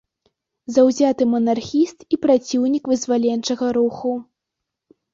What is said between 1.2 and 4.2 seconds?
манархіст і праціўнік вызваленчага руху.